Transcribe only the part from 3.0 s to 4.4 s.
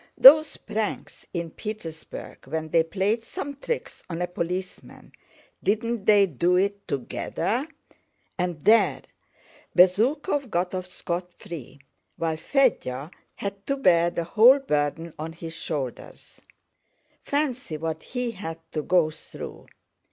some tricks on a